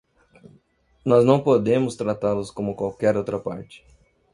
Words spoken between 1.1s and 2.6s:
não podemos tratá-los